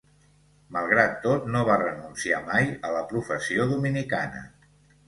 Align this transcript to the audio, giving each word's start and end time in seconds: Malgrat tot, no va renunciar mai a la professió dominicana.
Malgrat 0.77 1.13
tot, 1.25 1.45
no 1.57 1.61
va 1.69 1.77
renunciar 1.83 2.43
mai 2.49 2.75
a 2.91 2.95
la 2.99 3.07
professió 3.13 3.71
dominicana. 3.77 4.45